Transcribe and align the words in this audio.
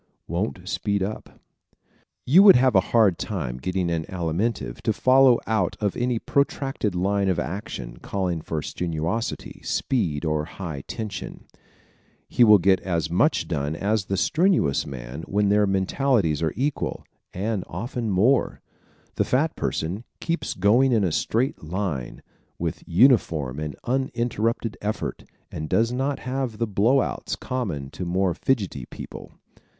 Won't 0.27 0.67
Speed 0.67 1.03
Up¶ 1.03 1.25
You 2.25 2.41
would 2.41 2.55
have 2.55 2.73
a 2.75 2.79
hard 2.89 3.19
time 3.19 3.59
getting 3.59 3.91
an 3.91 4.05
Alimentive 4.05 4.81
to 4.81 4.93
follow 4.93 5.39
out 5.45 5.75
any 5.95 6.17
protracted 6.17 6.95
line 6.95 7.29
of 7.29 7.37
action 7.37 7.97
calling 7.97 8.41
for 8.41 8.61
strenuosity, 8.63 9.61
speed 9.63 10.25
or 10.25 10.45
high 10.45 10.81
tension. 10.87 11.45
He 12.27 12.43
will 12.43 12.57
get 12.57 12.79
as 12.79 13.11
much 13.11 13.47
done 13.47 13.75
as 13.75 14.05
the 14.05 14.17
strenuous 14.17 14.87
man 14.87 15.21
when 15.27 15.49
their 15.49 15.67
mentalities 15.67 16.41
are 16.41 16.53
equal 16.55 17.03
and 17.31 17.63
often 17.67 18.09
more. 18.09 18.59
The 19.17 19.23
fat 19.23 19.55
person 19.55 20.03
keeps 20.19 20.55
going 20.55 20.93
in 20.93 21.03
a 21.03 21.11
straight 21.11 21.63
line, 21.63 22.23
with 22.57 22.81
uniform 22.87 23.59
and 23.59 23.75
uninterrupted 23.83 24.77
effort, 24.81 25.25
and 25.51 25.69
does 25.69 25.91
not 25.91 26.17
have 26.21 26.57
the 26.57 26.65
blow 26.65 27.01
outs 27.01 27.35
common 27.35 27.91
to 27.91 28.03
more 28.03 28.33
fidgety 28.33 28.87
people. 28.87 29.33